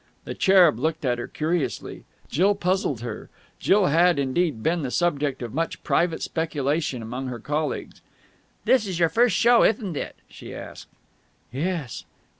[0.25, 2.05] The cherub looked at her curiously.
[2.27, 3.29] Jill puzzled her.
[3.59, 8.01] Jill had, indeed, been the subject of much private speculation among her colleagues.
[8.65, 10.87] "This is your first show, ithn't it?" she asked.
[11.51, 12.05] "Yes."